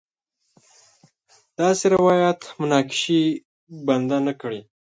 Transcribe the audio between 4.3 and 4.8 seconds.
کړي.